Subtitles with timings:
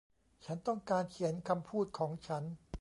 [0.45, 2.43] ฉันต้องการเขียนคำพูดของฉัน